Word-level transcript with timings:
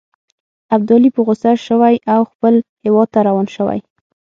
ابدالي 0.75 1.09
په 1.15 1.21
غوسه 1.25 1.51
شوی 1.67 1.95
او 2.13 2.21
خپل 2.31 2.53
هیواد 2.85 3.07
ته 3.13 3.19
روان 3.27 3.47
شوی. 3.55 3.79